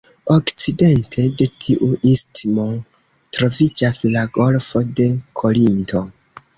Okcidente 0.35 1.21
de 1.41 1.47
tiu 1.65 1.91
istmo 2.13 2.67
troviĝas 3.39 4.03
la 4.17 4.27
Golfo 4.41 4.87
de 5.01 5.11
Korinto. 5.45 6.09